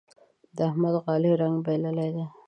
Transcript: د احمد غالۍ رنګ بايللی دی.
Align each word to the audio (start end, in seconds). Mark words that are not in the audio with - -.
د 0.55 0.57
احمد 0.69 0.95
غالۍ 1.03 1.31
رنګ 1.41 1.55
بايللی 1.65 2.09
دی. 2.15 2.25